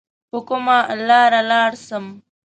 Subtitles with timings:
[0.29, 0.77] په کومه
[1.07, 2.05] لار لاړ سم؟